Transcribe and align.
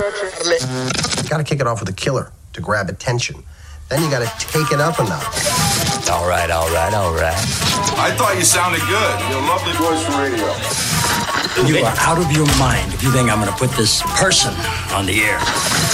You 0.00 1.28
gotta 1.28 1.44
kick 1.44 1.60
it 1.60 1.66
off 1.66 1.80
with 1.80 1.90
a 1.90 1.92
killer 1.92 2.32
to 2.54 2.60
grab 2.62 2.88
attention. 2.88 3.44
Then 3.90 4.02
you 4.02 4.10
gotta 4.10 4.32
take 4.38 4.72
it 4.72 4.80
up 4.80 4.98
a 4.98 5.04
notch. 5.04 6.08
All 6.08 6.26
right, 6.26 6.50
all 6.50 6.68
right, 6.72 6.94
all 6.94 7.12
right. 7.12 7.36
I 8.00 8.10
thought 8.16 8.34
you 8.36 8.44
sounded 8.44 8.80
good. 8.80 9.14
You're 9.28 9.42
a 9.42 9.46
lovely 9.46 9.72
voice 9.76 10.02
for 10.06 10.16
radio. 10.16 10.48
You 11.68 11.84
are 11.84 11.94
out 11.98 12.16
of 12.16 12.32
your 12.32 12.46
mind 12.58 12.94
if 12.94 13.02
you 13.02 13.10
think 13.10 13.28
I'm 13.28 13.40
going 13.40 13.52
to 13.52 13.58
put 13.58 13.70
this 13.76 14.00
person 14.16 14.54
on 14.94 15.04
the 15.04 15.20
air. 15.20 15.36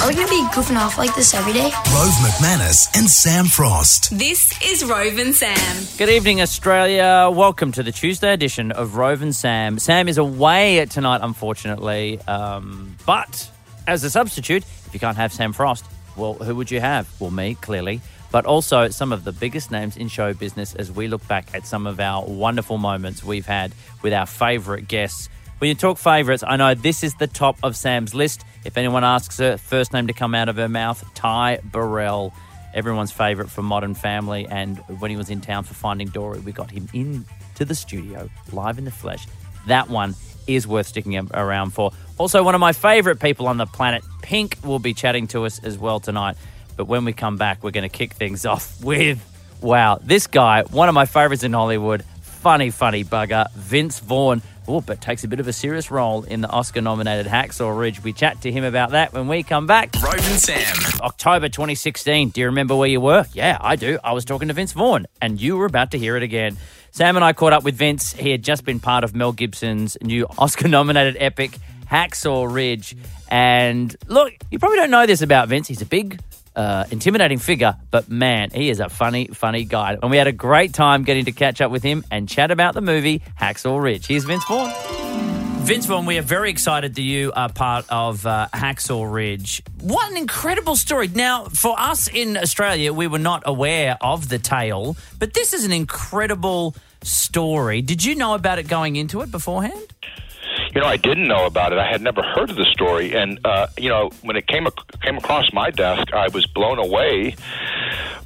Are 0.03 0.09
we 0.09 0.15
gonna 0.15 0.29
be 0.29 0.43
goofing 0.55 0.77
off 0.77 0.99
like 0.99 1.15
this 1.17 1.35
every 1.35 1.53
day? 1.53 1.73
Rove 1.93 2.15
McManus 2.23 2.97
and 2.97 3.09
Sam 3.11 3.47
Frost. 3.47 4.17
This 4.17 4.53
is 4.63 4.85
Rove 4.85 5.19
and 5.19 5.35
Sam. 5.35 5.85
Good 5.99 6.11
evening, 6.11 6.41
Australia. 6.41 7.29
Welcome 7.33 7.73
to 7.73 7.83
the 7.83 7.91
Tuesday 7.91 8.33
edition 8.33 8.71
of 8.71 8.95
Rove 8.97 9.23
and 9.23 9.35
Sam. 9.35 9.81
Sam 9.81 10.07
is 10.07 10.19
away 10.19 10.85
tonight, 10.87 11.23
unfortunately, 11.23 12.21
um, 12.29 12.95
but 13.05 13.51
as 13.87 14.05
a 14.05 14.11
substitute, 14.11 14.63
if 14.87 14.91
you 14.93 15.01
can't 15.01 15.17
have 15.17 15.33
Sam 15.33 15.53
Frost, 15.53 15.85
well, 16.17 16.35
who 16.35 16.55
would 16.57 16.71
you 16.71 16.81
have? 16.81 17.09
Well, 17.21 17.31
me, 17.31 17.55
clearly. 17.55 18.01
But 18.33 18.45
also 18.45 18.89
some 18.89 19.13
of 19.13 19.25
the 19.25 19.33
biggest 19.33 19.71
names 19.71 19.97
in 19.97 20.09
show 20.09 20.35
business 20.35 20.75
as 20.75 20.91
we 20.91 21.09
look 21.09 21.27
back 21.29 21.55
at 21.55 21.67
some 21.67 21.87
of 21.87 22.01
our 22.01 22.25
wonderful 22.27 22.79
moments 22.79 23.23
we've 23.23 23.47
had 23.47 23.73
with 24.03 24.13
our 24.13 24.27
favourite 24.27 24.89
guests. 24.89 25.29
When 25.59 25.69
you 25.69 25.75
talk 25.75 25.97
favourites, 25.97 26.45
I 26.47 26.57
know 26.57 26.75
this 26.75 27.03
is 27.03 27.15
the 27.15 27.27
top 27.27 27.57
of 27.63 27.77
Sam's 27.77 28.15
list. 28.15 28.45
If 28.65 28.77
anyone 28.77 29.05
asks 29.05 29.39
her, 29.39 29.57
first 29.57 29.93
name 29.93 30.09
to 30.09 30.13
come 30.13 30.35
out 30.35 30.49
of 30.49 30.57
her 30.57 30.69
mouth, 30.69 31.03
Ty 31.15 31.61
Burrell, 31.65 32.35
everyone's 32.75 33.13
favourite 33.13 33.51
from 33.51 33.65
Modern 33.65 33.95
Family. 33.95 34.47
And 34.51 34.79
when 34.99 35.11
he 35.11 35.17
was 35.17 35.31
in 35.31 35.41
town 35.41 35.65
for 35.65 35.75
Finding 35.75 36.09
Dory, 36.09 36.41
we 36.41 36.53
got 36.53 36.71
him 36.71 36.89
into 36.93 37.65
the 37.65 37.75
studio, 37.75 38.29
live 38.53 38.77
in 38.77 38.85
the 38.85 38.91
flesh. 38.91 39.27
That 39.67 39.89
one 39.89 40.15
is 40.47 40.67
worth 40.67 40.87
sticking 40.87 41.17
around 41.35 41.71
for. 41.71 41.93
Also, 42.19 42.43
one 42.43 42.55
of 42.55 42.61
my 42.61 42.73
favourite 42.73 43.21
people 43.21 43.47
on 43.47 43.57
the 43.57 43.67
planet, 43.67 44.03
Pink, 44.23 44.59
will 44.65 44.79
be 44.79 44.95
chatting 44.95 45.27
to 45.29 45.45
us 45.45 45.59
as 45.63 45.77
well 45.77 46.01
tonight. 46.01 46.37
But 46.77 46.87
when 46.87 47.05
we 47.05 47.13
come 47.13 47.37
back, 47.37 47.63
we're 47.63 47.71
going 47.73 47.89
to 47.89 47.95
kick 47.95 48.15
things 48.15 48.47
off 48.47 48.83
with, 48.83 49.21
wow, 49.61 49.99
this 50.03 50.27
guy, 50.27 50.63
one 50.63 50.89
of 50.89 50.95
my 50.95 51.07
favourites 51.07 51.43
in 51.43 51.53
Hollywood, 51.53 52.05
funny, 52.23 52.71
funny 52.71 53.05
bugger, 53.05 53.51
Vince 53.53 53.99
Vaughn. 53.99 54.43
Oh, 54.69 54.81
but 54.81 55.01
takes 55.01 55.23
a 55.23 55.29
bit 55.29 55.39
of 55.39 55.47
a 55.47 55.53
serious 55.53 55.93
role 55.93 56.25
in 56.25 56.41
the 56.41 56.49
Oscar 56.49 56.81
nominated 56.81 57.27
Hacksaw 57.31 57.79
Ridge. 57.79 58.03
We 58.03 58.13
chat 58.13 58.41
to 58.43 58.51
him 58.51 58.65
about 58.65 58.91
that 58.91 59.13
when 59.13 59.29
we 59.29 59.45
come 59.45 59.69
back. 59.69 59.95
Rove 60.03 60.21
Sam. 60.21 60.77
October 61.03 61.49
2016. 61.49 62.31
Do 62.31 62.41
you 62.41 62.47
remember 62.47 62.75
where 62.75 62.89
you 62.89 63.01
were? 63.01 63.25
Yeah, 63.33 63.59
I 63.61 63.77
do. 63.77 63.99
I 64.03 64.13
was 64.13 64.25
talking 64.25 64.49
to 64.49 64.55
Vince 64.55 64.73
Vaughn, 64.73 65.07
and 65.23 65.41
you 65.41 65.57
were 65.57 65.67
about 65.67 65.93
to 65.93 65.99
hear 65.99 66.17
it 66.17 66.25
again. 66.25 66.57
Sam 66.91 67.15
and 67.15 67.25
I 67.25 67.33
caught 67.33 67.53
up 67.53 67.63
with 67.63 67.77
Vince. 67.77 68.13
He 68.13 68.31
had 68.31 68.43
just 68.43 68.65
been 68.65 68.81
part 68.81 69.05
of 69.05 69.15
Mel 69.15 69.31
Gibson's 69.31 69.97
new 70.03 70.27
Oscar 70.39 70.67
nominated 70.67 71.17
epic, 71.21 71.59
Hacksaw 71.89 72.53
Ridge. 72.53 72.97
And 73.29 73.95
look, 74.09 74.33
you 74.51 74.59
probably 74.59 74.79
don't 74.79 74.91
know 74.91 75.07
this 75.07 75.23
about 75.23 75.49
Vince. 75.49 75.69
He's 75.69 75.83
a 75.83 75.87
big, 75.87 76.19
uh, 76.57 76.85
intimidating 76.91 77.39
figure, 77.39 77.77
but 77.91 78.09
man, 78.09 78.51
he 78.51 78.71
is 78.71 78.81
a 78.81 78.89
funny, 78.89 79.27
funny 79.29 79.65
guy. 79.65 79.97
And 80.01 80.11
we 80.11 80.17
had 80.17 80.27
a 80.27 80.33
great 80.33 80.73
time 80.73 81.05
getting 81.05 81.27
to 81.27 81.33
catch 81.33 81.61
up 81.61 81.71
with 81.71 81.83
him 81.83 82.05
and 82.11 82.29
chat 82.29 82.51
about 82.51 82.75
the 82.75 82.81
movie 82.81 83.23
Hacksaw 83.41 83.81
Ridge. 83.81 84.07
Here's 84.07 84.25
Vince 84.25 84.45
Vaughn. 84.47 84.73
Vince 85.67 85.87
Vaughn, 85.87 86.07
we 86.07 86.17
are 86.17 86.23
very 86.23 86.49
excited 86.49 86.95
that 86.95 87.03
you 87.03 87.33
are 87.35 87.49
part 87.49 87.87
of 87.91 88.25
uh, 88.25 88.49
Hacksaw 88.55 89.13
Ridge. 89.13 89.63
What 89.81 90.09
an 90.11 90.17
incredible 90.17 90.77
story. 90.77 91.09
Now, 91.09 91.47
for 91.47 91.79
us 91.79 92.09
in 92.09 92.37
Australia, 92.37 92.93
we 92.93 93.09
were 93.09 93.19
not 93.19 93.43
aware 93.47 93.99
of 94.01 94.29
the 94.29 94.39
tale, 94.39 94.97
but 95.19 95.35
this 95.35 95.53
is 95.53 95.65
an 95.65 95.73
incredible 95.73 96.77
story. 97.03 97.83
Did 97.83 98.05
you 98.05 98.15
know 98.15 98.35
about 98.35 98.61
it 98.61 98.69
going 98.69 98.97
into 98.97 99.21
it 99.23 99.31
beforehand? 99.33 99.93
You 100.77 100.83
know, 100.83 100.89
I 100.89 100.99
didn't 100.99 101.27
know 101.27 101.47
about 101.47 101.73
it. 101.73 101.79
I 101.79 101.91
had 101.91 102.03
never 102.03 102.23
heard 102.23 102.51
of 102.51 102.57
the 102.57 102.67
story, 102.67 103.17
and 103.17 103.41
uh, 103.47 103.69
you 103.79 103.89
know, 103.89 104.11
when 104.21 104.37
it 104.37 104.47
came 104.47 104.67
ac- 104.67 104.77
came 105.01 105.17
across 105.17 105.51
my 105.51 105.71
desk, 105.71 106.13
I 106.13 106.29
was 106.29 106.45
blown 106.45 106.79
away 106.79 107.35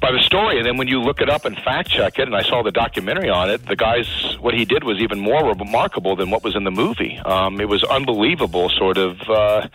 by 0.01 0.11
the 0.11 0.19
story. 0.19 0.57
And 0.57 0.65
then 0.65 0.75
when 0.75 0.89
you 0.89 0.99
look 1.01 1.21
it 1.21 1.29
up 1.29 1.45
and 1.45 1.55
fact 1.55 1.91
check 1.91 2.19
it, 2.19 2.27
and 2.27 2.35
I 2.35 2.41
saw 2.41 2.61
the 2.61 2.73
documentary 2.73 3.29
on 3.29 3.49
it, 3.49 3.65
the 3.67 3.77
guy's 3.77 4.35
what 4.41 4.53
he 4.53 4.65
did 4.65 4.83
was 4.83 4.99
even 4.99 5.17
more 5.17 5.45
remarkable 5.45 6.17
than 6.17 6.29
what 6.29 6.43
was 6.43 6.53
in 6.57 6.65
the 6.65 6.71
movie. 6.71 7.17
Um, 7.19 7.61
it 7.61 7.69
was 7.69 7.85
unbelievable, 7.85 8.67
sort 8.67 8.97
of. 8.97 9.21
Uh, 9.29 9.69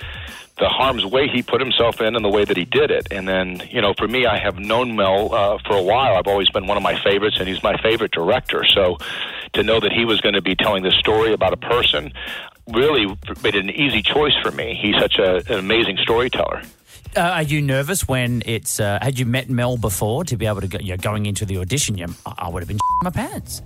the 0.59 0.69
harm's 0.71 1.05
way 1.05 1.29
he 1.29 1.43
put 1.43 1.61
himself 1.61 2.01
in 2.01 2.17
and 2.17 2.25
the 2.25 2.31
way 2.31 2.43
that 2.43 2.57
he 2.57 2.65
did 2.65 2.91
it. 2.91 3.09
And 3.11 3.29
then, 3.29 3.61
you 3.69 3.83
know, 3.83 3.93
for 3.93 4.09
me, 4.09 4.25
I 4.25 4.39
have 4.39 4.59
known 4.59 4.97
Mel 4.97 5.35
uh, 5.35 5.59
for 5.67 5.77
a 5.77 5.83
while. 5.83 6.17
I've 6.17 6.27
always 6.27 6.49
been 6.49 6.67
one 6.67 6.79
of 6.79 6.83
my 6.83 6.99
favorites, 7.03 7.37
and 7.39 7.47
he's 7.47 7.63
my 7.63 7.77
favorite 7.83 8.11
director. 8.11 8.65
So 8.65 8.97
to 9.53 9.63
know 9.63 9.81
that 9.81 9.93
he 9.93 10.07
was 10.07 10.23
going 10.23 10.35
to 10.35 10.41
be 10.41 10.55
telling 10.55 10.83
this 10.83 10.95
story 10.95 11.35
about 11.35 11.53
a 11.53 11.59
person 11.59 12.11
really 12.73 13.07
made 13.43 13.55
it 13.55 13.65
an 13.65 13.71
easy 13.71 14.03
choice 14.03 14.35
for 14.43 14.51
me. 14.51 14.79
He's 14.81 14.97
such 15.01 15.19
a, 15.19 15.37
an 15.53 15.59
amazing 15.59 15.99
storyteller. 15.99 16.63
Uh, 17.17 17.21
are 17.21 17.43
you 17.43 17.63
nervous 17.63 18.07
when 18.07 18.43
it's? 18.45 18.79
Uh, 18.79 18.99
had 19.01 19.19
you 19.19 19.25
met 19.25 19.49
Mel 19.49 19.79
before 19.79 20.25
to 20.25 20.37
be 20.37 20.47
able 20.47 20.61
to 20.61 20.69
go? 20.69 20.79
You 20.79 20.91
know, 20.91 20.97
going 20.99 21.25
into 21.27 21.47
the 21.47 21.59
audition, 21.59 21.97
you, 21.97 22.07
I 22.27 22.35
I 22.39 22.49
would 22.49 22.61
have 22.61 22.69
been 22.69 22.79
my 23.03 23.11
pants. 23.11 23.63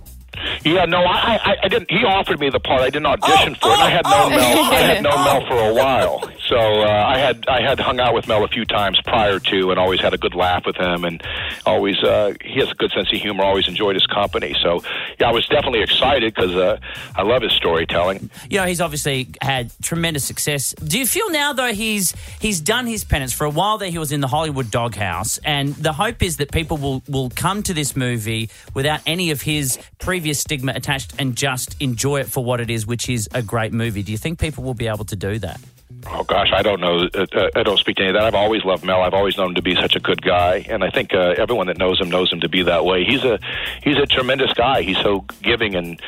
Yeah, 0.63 0.85
no, 0.85 0.99
I, 0.99 1.35
I, 1.43 1.55
I 1.63 1.67
didn't. 1.67 1.91
He 1.91 2.05
offered 2.05 2.39
me 2.39 2.49
the 2.49 2.59
part. 2.59 2.81
I 2.81 2.89
didn't 2.89 3.07
audition 3.07 3.55
for 3.55 3.67
it. 3.67 3.73
And 3.73 3.81
I 3.81 3.89
had 3.89 4.05
known 4.05 4.29
Mel. 4.31 4.63
I 4.63 4.75
had 4.75 5.03
known 5.03 5.15
Mel 5.25 5.45
for 5.47 5.69
a 5.69 5.73
while, 5.73 6.31
so 6.51 6.59
uh, 6.59 7.05
I 7.07 7.17
had 7.17 7.47
I 7.47 7.61
had 7.61 7.79
hung 7.79 8.01
out 8.01 8.13
with 8.13 8.27
Mel 8.27 8.43
a 8.43 8.47
few 8.49 8.65
times 8.65 8.99
prior 9.05 9.39
to, 9.39 9.71
and 9.71 9.79
always 9.79 10.01
had 10.01 10.13
a 10.13 10.17
good 10.17 10.35
laugh 10.35 10.65
with 10.65 10.75
him, 10.75 11.05
and 11.05 11.23
always 11.65 11.97
uh, 12.03 12.33
he 12.41 12.59
has 12.59 12.69
a 12.69 12.75
good 12.75 12.91
sense 12.91 13.09
of 13.09 13.21
humor. 13.21 13.45
Always 13.45 13.69
enjoyed 13.69 13.95
his 13.95 14.05
company. 14.05 14.53
So 14.61 14.83
yeah, 15.17 15.29
I 15.29 15.31
was 15.31 15.47
definitely 15.47 15.81
excited 15.81 16.35
because 16.35 16.53
uh, 16.53 16.77
I 17.15 17.21
love 17.21 17.41
his 17.41 17.53
storytelling. 17.53 18.29
You 18.49 18.57
know, 18.57 18.65
he's 18.65 18.81
obviously 18.81 19.29
had 19.41 19.71
tremendous 19.81 20.25
success. 20.25 20.73
Do 20.73 20.99
you 20.99 21.05
feel 21.05 21.29
now 21.31 21.53
though 21.53 21.73
he's 21.73 22.13
he's 22.41 22.59
done 22.59 22.85
his 22.85 23.05
penance 23.05 23.31
for 23.31 23.45
a 23.45 23.49
while? 23.49 23.77
There, 23.77 23.89
he 23.89 23.97
was 23.97 24.11
in 24.11 24.19
the 24.19 24.27
Hollywood 24.27 24.69
doghouse, 24.69 25.37
and 25.45 25.73
the 25.75 25.93
hope 25.93 26.21
is 26.21 26.35
that 26.37 26.51
people 26.51 26.75
will 26.75 27.01
will 27.07 27.29
come 27.29 27.63
to 27.63 27.73
this 27.73 27.95
movie 27.95 28.49
without 28.73 28.99
any 29.05 29.31
of 29.31 29.43
his 29.43 29.79
previous 29.99 30.41
stigma 30.41 30.73
attached 30.75 31.13
and 31.17 31.33
just 31.33 31.81
enjoy 31.81 32.19
it 32.19 32.27
for 32.27 32.43
what 32.43 32.59
it 32.59 32.69
is, 32.69 32.85
which 32.85 33.07
is 33.07 33.29
a 33.33 33.41
great 33.41 33.71
movie. 33.71 34.03
Do 34.03 34.11
you 34.11 34.17
think 34.17 34.37
people 34.37 34.65
will 34.65 34.73
be 34.73 34.89
able 34.89 35.05
to 35.05 35.15
do 35.15 35.39
that? 35.39 35.61
Oh 36.07 36.23
gosh, 36.23 36.51
I 36.53 36.61
don't 36.61 36.79
know. 36.79 37.07
Uh, 37.13 37.49
I 37.55 37.63
don't 37.63 37.77
speak 37.77 37.97
to 37.97 38.03
any 38.03 38.09
of 38.09 38.15
that. 38.15 38.23
I've 38.23 38.35
always 38.35 38.63
loved 38.65 38.83
Mel. 38.83 39.01
I've 39.01 39.13
always 39.13 39.37
known 39.37 39.49
him 39.49 39.55
to 39.55 39.61
be 39.61 39.75
such 39.75 39.95
a 39.95 39.99
good 39.99 40.21
guy, 40.21 40.65
and 40.67 40.83
I 40.83 40.89
think 40.89 41.13
uh, 41.13 41.35
everyone 41.37 41.67
that 41.67 41.77
knows 41.77 41.99
him 41.99 42.09
knows 42.09 42.31
him 42.31 42.39
to 42.41 42.49
be 42.49 42.63
that 42.63 42.85
way. 42.85 43.03
He's 43.03 43.23
a 43.23 43.39
he's 43.83 43.97
a 43.97 44.05
tremendous 44.05 44.51
guy. 44.53 44.81
He's 44.81 44.97
so 44.97 45.25
giving 45.41 45.75
and 45.75 46.01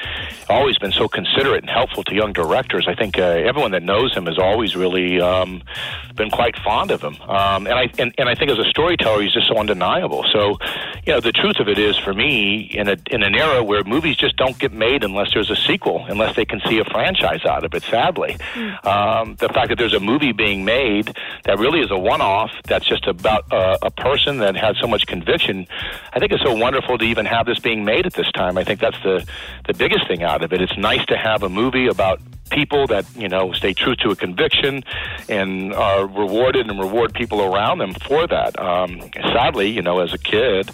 always 0.50 0.78
been 0.78 0.92
so 0.92 1.08
considerate 1.08 1.62
and 1.62 1.70
helpful 1.70 2.04
to 2.06 2.16
young 2.16 2.34
directors. 2.34 2.86
I 2.88 2.96
think 2.96 3.18
uh, 3.18 3.22
everyone 3.22 3.72
that 3.72 3.84
knows 3.84 4.16
him 4.16 4.26
has 4.26 4.40
always 4.40 4.76
really 4.76 5.22
um, 5.22 5.62
been 6.16 6.30
quite 6.30 6.58
fond 6.58 6.92
of 6.92 7.02
him. 7.02 7.16
Um, 7.22 7.68
and 7.68 7.75
I 7.75 7.90
and, 8.00 8.14
and 8.18 8.28
I 8.28 8.36
think 8.36 8.52
as 8.52 8.58
a 8.58 8.70
storyteller, 8.70 9.22
he's 9.22 9.34
just 9.34 9.48
so 9.48 9.58
undeniable. 9.58 10.25
So, 10.31 10.58
you 11.06 11.14
know, 11.14 11.20
the 11.20 11.31
truth 11.31 11.60
of 11.60 11.68
it 11.68 11.78
is, 11.78 11.98
for 11.98 12.14
me, 12.14 12.62
in 12.74 12.88
a 12.90 12.98
in 13.12 13.22
an 13.22 13.36
era 13.36 13.64
where 13.64 13.84
movies 13.84 14.18
just 14.18 14.38
don't 14.38 14.58
get 14.58 14.74
made 14.74 15.04
unless 15.04 15.34
there's 15.34 15.52
a 15.52 15.56
sequel, 15.56 16.06
unless 16.10 16.36
they 16.36 16.46
can 16.46 16.62
see 16.68 16.80
a 16.80 16.86
franchise 16.86 17.46
out 17.46 17.64
of 17.64 17.74
it. 17.74 17.84
Sadly, 17.84 18.38
um, 18.84 19.36
the 19.36 19.50
fact 19.54 19.70
that 19.70 19.78
there's 19.84 19.94
a 19.94 20.00
movie 20.00 20.32
being 20.32 20.64
made 20.64 21.14
that 21.44 21.60
really 21.60 21.82
is 21.82 21.92
a 21.92 22.00
one-off, 22.00 22.52
that's 22.64 22.86
just 22.86 23.06
about 23.06 23.52
uh, 23.52 23.78
a 23.82 23.92
person 23.92 24.38
that 24.38 24.56
has 24.56 24.78
so 24.80 24.88
much 24.88 25.06
conviction. 25.08 25.68
I 26.14 26.20
think 26.20 26.32
it's 26.32 26.42
so 26.42 26.56
wonderful 26.56 26.98
to 26.98 27.04
even 27.04 27.26
have 27.26 27.46
this 27.46 27.60
being 27.60 27.84
made 27.84 28.06
at 28.06 28.14
this 28.14 28.32
time. 28.32 28.58
I 28.58 28.64
think 28.64 28.80
that's 28.80 29.02
the 29.04 29.28
the 29.68 29.74
biggest 29.74 30.08
thing 30.08 30.24
out 30.24 30.42
of 30.42 30.54
it. 30.54 30.62
It's 30.62 30.78
nice 30.78 31.06
to 31.08 31.18
have 31.18 31.44
a 31.44 31.50
movie 31.50 31.88
about 31.88 32.22
people 32.50 32.88
that 32.88 33.06
you 33.14 33.28
know 33.28 33.52
stay 33.52 33.74
true 33.74 33.96
to 33.98 34.12
a 34.12 34.16
conviction 34.16 34.84
and 35.28 35.74
are 35.74 36.08
rewarded 36.08 36.70
and 36.70 36.80
reward 36.80 37.14
people 37.14 37.42
around 37.42 37.80
them 37.80 37.94
for 38.08 38.26
that. 38.26 38.58
Um, 38.58 39.02
sadly, 39.34 39.70
you 39.70 39.82
know, 39.82 40.00
as 40.00 40.14
a 40.14 40.18
kid. 40.18 40.72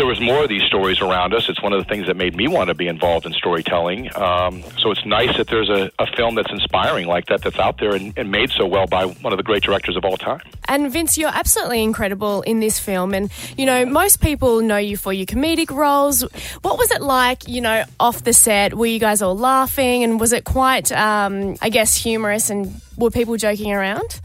There 0.00 0.06
was 0.06 0.18
more 0.18 0.44
of 0.44 0.48
these 0.48 0.62
stories 0.62 1.02
around 1.02 1.34
us. 1.34 1.50
It's 1.50 1.60
one 1.60 1.74
of 1.74 1.78
the 1.78 1.84
things 1.84 2.06
that 2.06 2.16
made 2.16 2.34
me 2.34 2.48
want 2.48 2.68
to 2.68 2.74
be 2.74 2.88
involved 2.88 3.26
in 3.26 3.34
storytelling. 3.34 4.08
Um, 4.16 4.62
so 4.78 4.90
it's 4.90 5.04
nice 5.04 5.36
that 5.36 5.48
there's 5.48 5.68
a, 5.68 5.90
a 5.98 6.06
film 6.16 6.36
that's 6.36 6.50
inspiring 6.50 7.06
like 7.06 7.26
that 7.26 7.42
that's 7.42 7.58
out 7.58 7.76
there 7.76 7.94
and, 7.94 8.14
and 8.16 8.30
made 8.30 8.48
so 8.48 8.66
well 8.66 8.86
by 8.86 9.04
one 9.04 9.34
of 9.34 9.36
the 9.36 9.42
great 9.42 9.62
directors 9.62 9.98
of 9.98 10.06
all 10.06 10.16
time. 10.16 10.40
And 10.68 10.90
Vince, 10.90 11.18
you're 11.18 11.28
absolutely 11.28 11.82
incredible 11.82 12.40
in 12.40 12.60
this 12.60 12.78
film. 12.78 13.12
And, 13.12 13.30
you 13.58 13.66
know, 13.66 13.84
most 13.84 14.22
people 14.22 14.62
know 14.62 14.78
you 14.78 14.96
for 14.96 15.12
your 15.12 15.26
comedic 15.26 15.70
roles. 15.70 16.22
What 16.62 16.78
was 16.78 16.90
it 16.92 17.02
like, 17.02 17.46
you 17.46 17.60
know, 17.60 17.84
off 18.00 18.24
the 18.24 18.32
set? 18.32 18.72
Were 18.72 18.86
you 18.86 19.00
guys 19.00 19.20
all 19.20 19.36
laughing? 19.36 20.02
And 20.02 20.18
was 20.18 20.32
it 20.32 20.44
quite, 20.44 20.90
um, 20.92 21.56
I 21.60 21.68
guess, 21.68 21.94
humorous? 21.94 22.48
And 22.48 22.80
were 22.96 23.10
people 23.10 23.36
joking 23.36 23.70
around? 23.70 24.22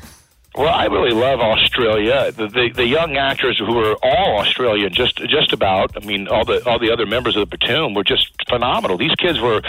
Well, 0.57 0.73
I 0.73 0.85
really 0.85 1.11
love 1.11 1.41
Australia. 1.41 2.31
The, 2.31 2.47
the 2.47 2.69
the 2.73 2.87
young 2.87 3.17
actors 3.17 3.59
who 3.59 3.73
were 3.73 3.97
all 4.01 4.37
Australian, 4.39 4.93
just 4.93 5.17
just 5.17 5.51
about. 5.51 6.01
I 6.01 6.05
mean, 6.05 6.29
all 6.29 6.45
the 6.45 6.65
all 6.65 6.79
the 6.79 6.91
other 6.91 7.05
members 7.05 7.35
of 7.35 7.49
the 7.49 7.57
platoon 7.57 7.93
were 7.93 8.05
just 8.05 8.31
phenomenal. 8.47 8.97
These 8.97 9.15
kids 9.15 9.41
were 9.41 9.61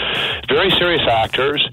very 0.47 0.71
serious 0.71 1.01
actors. 1.05 1.67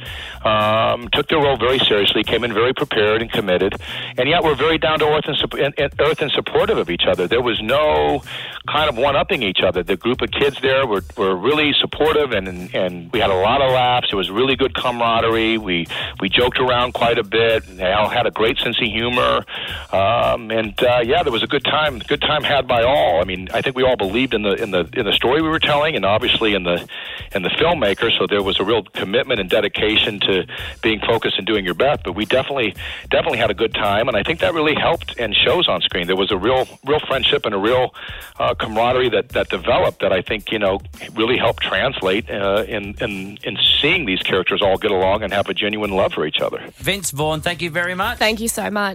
Um, 0.45 1.09
took 1.13 1.29
their 1.29 1.39
role 1.39 1.57
very 1.57 1.79
seriously. 1.79 2.25
Came 2.25 2.43
in 2.43 2.53
very 2.53 2.75
prepared 2.75 3.23
and 3.23 3.31
committed, 3.31 3.77
and 4.19 4.29
yet 4.29 4.43
were 4.43 4.57
very 4.57 4.79
down 4.79 4.99
to 4.99 5.07
earth 5.07 5.27
and, 5.27 5.55
and, 5.55 5.75
and 5.79 6.01
earth 6.01 6.21
and 6.21 6.33
supportive 6.33 6.77
of 6.77 6.91
each 6.91 7.05
other. 7.07 7.29
There 7.29 7.41
was 7.41 7.63
no 7.63 8.21
kind 8.67 8.91
of 8.91 8.97
one 8.97 9.15
upping 9.15 9.45
each 9.45 9.61
other. 9.63 9.85
The 9.85 9.97
group 9.97 10.23
of 10.23 10.33
kids 10.33 10.59
there 10.61 10.89
were 10.89 11.05
were 11.17 11.37
really 11.37 11.73
supportive, 11.81 12.33
and 12.33 12.75
and 12.75 13.13
we 13.13 13.21
had 13.21 13.31
a 13.31 13.37
lot 13.37 13.63
of 13.63 13.71
laughs. 13.71 14.09
It 14.11 14.17
was 14.17 14.29
really 14.29 14.57
good 14.57 14.75
camaraderie. 14.75 15.57
We 15.59 15.87
we 16.19 16.29
joked 16.29 16.59
around 16.59 16.95
quite 16.95 17.19
a 17.19 17.25
bit. 17.25 17.65
They 17.77 17.93
all 17.93 18.09
had 18.09 18.27
a 18.27 18.33
great 18.33 18.59
sense 18.59 18.77
of 18.83 18.89
humor 18.89 19.04
humor, 19.05 19.45
um, 19.93 20.51
and 20.51 20.81
uh, 20.83 21.01
yeah, 21.05 21.23
there 21.23 21.33
was 21.33 21.43
a 21.43 21.47
good 21.47 21.65
time. 21.65 21.99
Good 21.99 22.23
time 22.23 22.43
had 22.43 22.67
by 22.67 22.83
all. 22.83 23.21
I 23.21 23.25
mean, 23.25 23.49
I 23.53 23.61
think 23.61 23.77
we 23.77 23.83
all 23.83 23.97
believed 23.97 24.35
in 24.35 24.43
the 24.43 24.55
in 24.55 24.71
the 24.71 24.89
in 24.95 25.05
the 25.05 25.13
story 25.13 25.43
we 25.43 25.49
were 25.49 25.59
telling, 25.59 25.95
and 25.97 26.05
obviously 26.05 26.55
in 26.55 26.65
the 26.65 26.87
in 27.35 27.43
the 27.43 27.51
filmmaker. 27.51 28.17
So 28.19 28.27
there 28.27 28.43
was 28.43 28.59
a 28.61 28.65
real 28.65 28.83
commitment 28.83 29.41
and 29.41 29.51
dedication 29.51 30.21
to 30.21 30.47
being 30.83 31.01
focused 31.01 31.37
and 31.39 31.47
doing 31.47 31.65
your 31.65 31.75
best. 31.75 32.03
But 32.05 32.15
we 32.15 32.25
definitely 32.25 32.75
definitely 33.11 33.39
had 33.39 33.51
a 33.51 33.55
good 33.55 33.75
time, 33.75 34.09
and 34.09 34.17
I 34.17 34.23
think 34.23 34.41
that 34.41 34.55
really 34.55 34.75
helped 34.75 35.19
and 35.19 35.35
shows 35.35 35.69
on 35.69 35.81
screen. 35.83 36.07
There 36.07 36.17
was 36.17 36.33
a 36.33 36.37
real 36.37 36.67
real 36.87 37.01
friendship 37.01 37.45
and 37.45 37.55
a 37.55 37.59
real 37.59 37.95
uh, 38.39 38.55
camaraderie 38.55 39.11
that 39.11 39.31
that 39.31 39.49
developed 39.49 40.01
that 40.01 40.13
I 40.13 40.23
think 40.23 40.51
you 40.51 40.59
know 40.59 40.81
really 41.15 41.37
helped 41.37 41.63
translate 41.63 42.31
uh, 42.31 42.65
in 42.67 42.95
in 43.01 43.39
in 43.43 43.59
seeing 43.81 44.07
these 44.07 44.23
characters 44.23 44.63
all 44.63 44.79
get 44.79 44.91
along 44.91 45.23
and 45.23 45.33
have 45.33 45.49
a 45.49 45.55
genuine 45.55 45.91
love 45.91 46.13
for 46.13 46.27
each 46.27 46.41
other. 46.41 46.61
Vince 46.77 47.11
Vaughn, 47.11 47.41
thank 47.41 47.61
you 47.63 47.71
very 47.71 47.95
much. 47.95 48.19
Thank 48.19 48.41
you 48.41 48.49
so 48.49 48.71
much. 48.71 48.94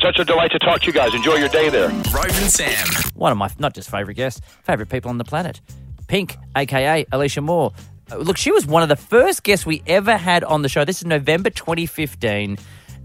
Such 0.00 0.18
a 0.18 0.24
delight 0.24 0.50
to 0.52 0.58
talk 0.58 0.80
to 0.82 0.86
you 0.86 0.92
guys. 0.92 1.14
Enjoy 1.14 1.34
your 1.36 1.48
day 1.48 1.68
there. 1.70 1.88
Roven 1.88 2.48
Sam. 2.50 2.86
One 3.14 3.32
of 3.32 3.38
my 3.38 3.50
not 3.58 3.74
just 3.74 3.90
favourite 3.90 4.16
guests, 4.16 4.40
favourite 4.62 4.90
people 4.90 5.08
on 5.10 5.18
the 5.18 5.24
planet. 5.24 5.60
Pink, 6.06 6.36
aka 6.56 7.06
Alicia 7.12 7.40
Moore. 7.40 7.72
Uh, 8.10 8.16
Look, 8.16 8.36
she 8.36 8.52
was 8.52 8.66
one 8.66 8.82
of 8.82 8.88
the 8.88 8.96
first 8.96 9.42
guests 9.42 9.64
we 9.66 9.82
ever 9.86 10.16
had 10.16 10.44
on 10.44 10.62
the 10.62 10.68
show. 10.68 10.84
This 10.84 10.98
is 10.98 11.06
November 11.06 11.50
2015. 11.50 12.58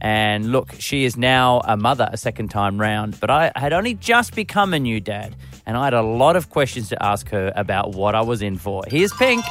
And 0.04 0.52
look, 0.52 0.74
she 0.80 1.06
is 1.06 1.16
now 1.16 1.62
a 1.64 1.78
mother 1.78 2.10
a 2.12 2.18
second 2.18 2.50
time 2.50 2.82
round. 2.82 3.20
But 3.20 3.30
I 3.30 3.52
had 3.56 3.72
only 3.72 3.94
just 3.94 4.36
become 4.36 4.74
a 4.74 4.80
new 4.80 5.00
dad. 5.00 5.36
And 5.68 5.78
I 5.78 5.84
had 5.86 5.94
a 5.94 6.02
lot 6.02 6.36
of 6.36 6.50
questions 6.50 6.90
to 6.90 7.02
ask 7.04 7.30
her 7.30 7.54
about 7.56 7.94
what 7.94 8.16
I 8.16 8.22
was 8.22 8.42
in 8.42 8.58
for. 8.58 8.84
Here's 8.88 9.14
Pink. 9.14 9.46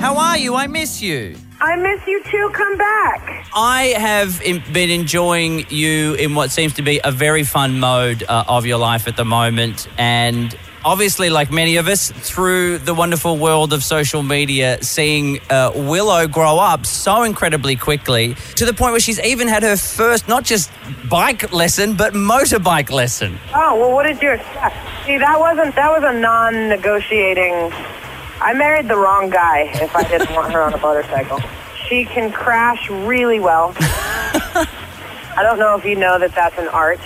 How 0.00 0.16
are 0.16 0.36
you? 0.36 0.54
I 0.54 0.66
miss 0.66 1.00
you. 1.00 1.36
I 1.60 1.76
miss 1.76 2.06
you 2.06 2.22
too. 2.24 2.50
Come 2.52 2.76
back. 2.76 3.46
I 3.54 3.94
have 3.96 4.42
in, 4.42 4.62
been 4.72 4.90
enjoying 4.90 5.66
you 5.70 6.14
in 6.14 6.34
what 6.34 6.50
seems 6.50 6.74
to 6.74 6.82
be 6.82 7.00
a 7.02 7.10
very 7.10 7.42
fun 7.42 7.80
mode 7.80 8.22
uh, 8.28 8.44
of 8.48 8.66
your 8.66 8.78
life 8.78 9.08
at 9.08 9.16
the 9.16 9.24
moment. 9.24 9.88
And 9.96 10.54
obviously, 10.84 11.30
like 11.30 11.50
many 11.50 11.76
of 11.76 11.88
us, 11.88 12.10
through 12.10 12.78
the 12.78 12.92
wonderful 12.92 13.38
world 13.38 13.72
of 13.72 13.82
social 13.82 14.22
media, 14.22 14.82
seeing 14.82 15.40
uh, 15.48 15.72
Willow 15.74 16.26
grow 16.26 16.58
up 16.58 16.84
so 16.84 17.22
incredibly 17.22 17.76
quickly 17.76 18.34
to 18.56 18.66
the 18.66 18.74
point 18.74 18.92
where 18.92 19.00
she's 19.00 19.20
even 19.20 19.48
had 19.48 19.62
her 19.62 19.76
first, 19.76 20.28
not 20.28 20.44
just 20.44 20.70
bike 21.08 21.50
lesson, 21.52 21.96
but 21.96 22.12
motorbike 22.12 22.90
lesson. 22.90 23.38
Oh 23.54 23.78
well, 23.78 23.92
what 23.92 24.02
did 24.02 24.20
you 24.20 24.32
expect? 24.32 24.76
See, 25.06 25.16
that 25.16 25.38
wasn't 25.38 25.74
that 25.76 25.90
was 25.90 26.02
a 26.04 26.18
non-negotiating. 26.18 27.72
I 28.44 28.52
married 28.52 28.88
the 28.88 28.96
wrong 28.96 29.30
guy 29.30 29.70
if 29.72 29.96
I 29.96 30.02
didn't 30.02 30.34
want 30.34 30.52
her 30.52 30.60
on 30.60 30.74
a 30.74 30.76
motorcycle. 30.76 31.40
She 31.88 32.04
can 32.04 32.30
crash 32.30 32.90
really 32.90 33.40
well. 33.40 33.72
I 33.78 35.42
don't 35.42 35.58
know 35.58 35.74
if 35.78 35.84
you 35.86 35.96
know 35.96 36.18
that 36.18 36.34
that's 36.34 36.58
an 36.58 36.68
art. 36.68 37.00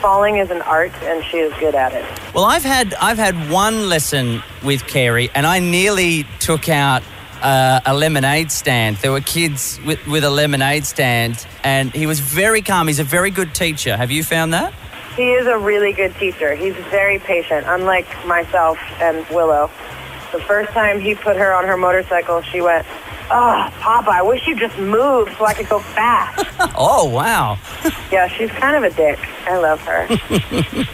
Falling 0.00 0.36
is 0.36 0.52
an 0.52 0.62
art, 0.62 0.92
and 1.02 1.24
she 1.24 1.38
is 1.38 1.52
good 1.58 1.74
at 1.74 1.94
it. 1.94 2.04
Well, 2.32 2.44
I've 2.44 2.62
had 2.62 2.94
I've 2.94 3.18
had 3.18 3.50
one 3.50 3.88
lesson 3.88 4.40
with 4.62 4.86
Carey, 4.86 5.30
and 5.34 5.48
I 5.48 5.58
nearly 5.58 6.26
took 6.38 6.68
out 6.68 7.02
uh, 7.42 7.80
a 7.84 7.92
lemonade 7.92 8.52
stand. 8.52 8.96
There 8.98 9.10
were 9.10 9.20
kids 9.20 9.80
with, 9.84 10.06
with 10.06 10.22
a 10.22 10.30
lemonade 10.30 10.84
stand, 10.84 11.44
and 11.64 11.92
he 11.92 12.06
was 12.06 12.20
very 12.20 12.62
calm. 12.62 12.86
He's 12.86 13.00
a 13.00 13.04
very 13.04 13.32
good 13.32 13.52
teacher. 13.52 13.96
Have 13.96 14.12
you 14.12 14.22
found 14.22 14.54
that? 14.54 14.72
He 15.16 15.32
is 15.32 15.46
a 15.48 15.58
really 15.58 15.92
good 15.92 16.14
teacher. 16.16 16.54
He's 16.54 16.74
very 16.90 17.18
patient, 17.18 17.66
unlike 17.66 18.06
myself 18.26 18.78
and 19.00 19.26
Willow. 19.28 19.70
The 20.34 20.40
first 20.40 20.72
time 20.72 20.98
he 20.98 21.14
put 21.14 21.36
her 21.36 21.54
on 21.54 21.64
her 21.64 21.76
motorcycle, 21.76 22.42
she 22.42 22.60
went, 22.60 22.84
Oh, 23.30 23.70
Papa, 23.78 24.10
I 24.10 24.22
wish 24.22 24.44
you 24.48 24.56
just 24.56 24.76
moved 24.78 25.30
so 25.38 25.46
I 25.46 25.54
could 25.54 25.68
go 25.68 25.78
fast. 25.78 26.44
Oh 26.76 27.08
wow! 27.08 27.56
yeah, 28.10 28.26
she's 28.26 28.50
kind 28.50 28.74
of 28.74 28.82
a 28.82 28.94
dick. 28.96 29.18
I 29.46 29.58
love 29.58 29.80
her. 29.82 30.08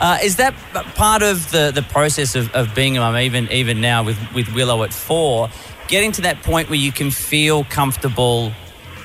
Uh, 0.00 0.18
is 0.20 0.34
that 0.34 0.52
part 0.96 1.22
of 1.22 1.48
the, 1.52 1.70
the 1.72 1.82
process 1.82 2.34
of, 2.34 2.52
of 2.54 2.74
being 2.74 2.96
a 2.96 3.00
mum? 3.00 3.16
Even 3.16 3.48
even 3.52 3.80
now 3.80 4.02
with 4.02 4.18
with 4.34 4.52
Willow 4.52 4.82
at 4.82 4.92
four, 4.92 5.48
getting 5.86 6.10
to 6.12 6.22
that 6.22 6.42
point 6.42 6.68
where 6.68 6.78
you 6.78 6.90
can 6.90 7.12
feel 7.12 7.62
comfortable 7.64 8.52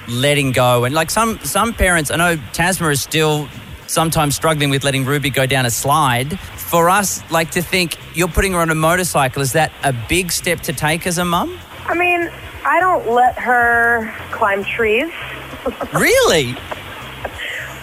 letting 0.07 0.53
go, 0.53 0.85
and 0.85 0.95
like 0.95 1.11
some 1.11 1.39
some 1.43 1.73
parents, 1.73 2.09
I 2.09 2.15
know 2.15 2.37
Tasma 2.51 2.91
is 2.91 3.03
still 3.03 3.47
sometimes 3.85 4.35
struggling 4.35 4.71
with 4.71 4.83
letting 4.83 5.05
Ruby 5.05 5.29
go 5.29 5.45
down 5.45 5.67
a 5.67 5.69
slide. 5.69 6.39
For 6.67 6.89
us, 6.89 7.23
like 7.31 7.51
to 7.51 7.61
think 7.61 7.97
you're 8.13 8.27
putting 8.27 8.51
her 8.53 8.59
on 8.59 8.69
a 8.69 8.75
motorcycle, 8.75 9.41
is 9.41 9.53
that 9.53 9.71
a 9.83 9.93
big 10.09 10.31
step 10.33 10.59
to 10.61 10.73
take 10.73 11.07
as 11.07 11.17
a 11.17 11.23
mum? 11.23 11.57
I 11.85 11.93
mean, 11.93 12.29
I 12.65 12.79
don't 12.81 13.09
let 13.09 13.37
her 13.39 14.13
climb 14.31 14.65
trees, 14.65 15.09
Really? 15.93 16.53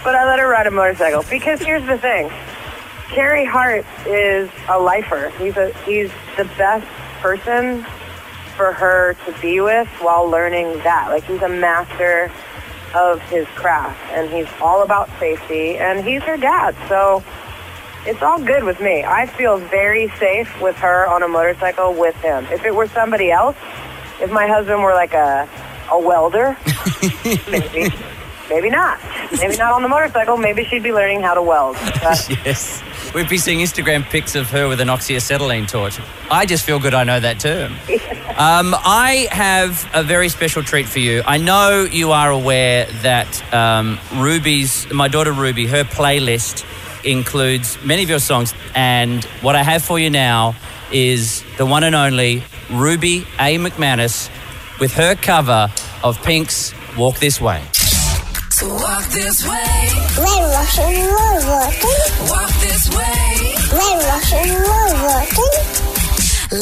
but 0.04 0.14
I 0.14 0.26
let 0.26 0.38
her 0.38 0.46
ride 0.48 0.66
a 0.66 0.70
motorcycle 0.70 1.24
because 1.30 1.60
here's 1.60 1.86
the 1.86 1.96
thing. 1.96 2.30
Carey 3.08 3.46
Hart 3.46 3.86
is 4.06 4.50
a 4.68 4.78
lifer. 4.78 5.30
He's 5.38 5.56
a 5.56 5.72
he's 5.86 6.10
the 6.36 6.44
best 6.58 6.86
person 7.22 7.84
for 8.56 8.72
her 8.74 9.14
to 9.24 9.32
be 9.40 9.60
with 9.62 9.88
while 10.02 10.26
learning 10.28 10.74
that. 10.80 11.08
Like 11.08 11.24
he's 11.24 11.40
a 11.40 11.48
master 11.48 12.30
of 12.94 13.20
his 13.22 13.46
craft 13.56 13.98
and 14.12 14.30
he's 14.30 14.46
all 14.60 14.82
about 14.82 15.08
safety 15.18 15.78
and 15.78 16.04
he's 16.04 16.22
her 16.24 16.36
dad. 16.36 16.76
So 16.88 17.24
it's 18.06 18.22
all 18.22 18.38
good 18.42 18.64
with 18.64 18.80
me. 18.80 19.04
I 19.04 19.26
feel 19.26 19.58
very 19.58 20.08
safe 20.18 20.60
with 20.60 20.76
her 20.76 21.06
on 21.06 21.22
a 21.22 21.28
motorcycle 21.28 21.94
with 21.94 22.14
him. 22.16 22.44
If 22.46 22.64
it 22.64 22.74
were 22.74 22.86
somebody 22.88 23.30
else, 23.30 23.56
if 24.20 24.30
my 24.30 24.46
husband 24.46 24.82
were 24.82 24.94
like 24.94 25.14
a 25.14 25.48
a 25.90 25.98
welder, 25.98 26.56
maybe 27.50 27.92
maybe 28.48 28.70
not. 28.70 28.98
Maybe 29.32 29.56
not 29.56 29.72
on 29.72 29.82
the 29.82 29.88
motorcycle. 29.88 30.36
Maybe 30.36 30.64
she'd 30.64 30.82
be 30.82 30.92
learning 30.92 31.22
how 31.22 31.34
to 31.34 31.42
weld. 31.42 31.76
But 32.02 32.28
Yes. 32.44 32.82
We'd 33.14 33.28
be 33.28 33.38
seeing 33.38 33.60
Instagram 33.60 34.02
pics 34.04 34.34
of 34.34 34.50
her 34.50 34.66
with 34.68 34.80
an 34.80 34.88
oxyacetylene 34.88 35.68
torch. 35.68 35.98
I 36.30 36.46
just 36.46 36.64
feel 36.64 36.78
good 36.80 36.94
I 36.94 37.04
know 37.04 37.20
that 37.20 37.40
term. 37.40 37.74
Um, 38.34 38.74
I 38.76 39.28
have 39.30 39.88
a 39.94 40.02
very 40.02 40.28
special 40.28 40.64
treat 40.64 40.86
for 40.88 40.98
you. 40.98 41.22
I 41.24 41.36
know 41.38 41.86
you 41.88 42.10
are 42.10 42.32
aware 42.32 42.86
that 43.02 43.54
um, 43.54 44.00
Ruby's, 44.16 44.92
my 44.92 45.06
daughter 45.06 45.30
Ruby, 45.30 45.68
her 45.68 45.84
playlist 45.84 46.64
includes 47.04 47.78
many 47.84 48.02
of 48.02 48.08
your 48.08 48.18
songs. 48.18 48.54
And 48.74 49.24
what 49.42 49.56
I 49.56 49.62
have 49.62 49.82
for 49.84 49.98
you 49.98 50.10
now 50.10 50.54
is 50.92 51.44
the 51.58 51.66
one 51.66 51.84
and 51.84 51.94
only 51.94 52.42
Ruby 52.70 53.26
A. 53.38 53.58
McManus 53.58 54.30
with 54.80 54.92
her 54.94 55.14
cover 55.14 55.70
of 56.02 56.20
Pink's 56.22 56.72
Walk 56.96 57.18
This 57.18 57.40
Way. 57.40 57.62
So 58.50 58.68
walk 58.72 59.04
this 59.10 59.42
way, 59.44 59.88
Red 60.16 60.42
Russian 60.54 60.94
road 61.10 61.42
walking. 61.50 62.02
walk 62.30 62.50
this 62.62 62.88
way. 62.94 63.54
Red 63.74 63.98
Russian 64.06 64.48
road 64.54 64.94
walking. 65.02 65.54